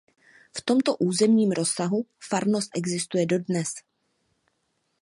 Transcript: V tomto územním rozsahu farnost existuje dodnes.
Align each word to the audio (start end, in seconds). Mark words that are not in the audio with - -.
V 0.57 0.61
tomto 0.61 0.95
územním 0.97 1.51
rozsahu 1.51 2.05
farnost 2.29 2.77
existuje 2.77 3.25
dodnes. 3.25 3.73